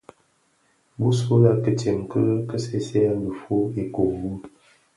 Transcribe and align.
Bisulè 0.99 1.51
kitsen 1.65 1.99
ki 2.49 2.57
seeseeyèn 2.65 3.21
dhifuu 3.25 3.65
ikure 3.81 4.17
wu. 4.21 4.31